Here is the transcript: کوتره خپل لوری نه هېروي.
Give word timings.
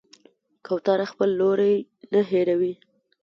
کوتره 0.65 1.05
خپل 1.11 1.29
لوری 1.39 1.75
نه 2.13 2.21
هېروي. 2.29 2.73